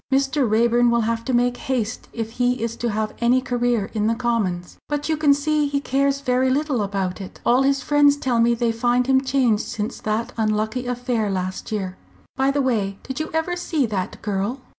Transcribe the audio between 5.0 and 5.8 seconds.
you can see he